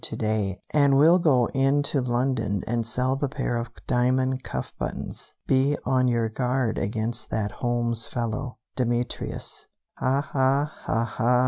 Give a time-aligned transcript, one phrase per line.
[0.03, 4.73] to day, and we'll go in to London and sell the pair of diamond cuff
[4.79, 5.35] buttons.
[5.45, 8.57] Be on your guard against that Holmes fellow.
[8.75, 9.67] DEMETRIUS.
[9.99, 10.65] "Ha, ha!
[10.87, 11.39] Ha, ha!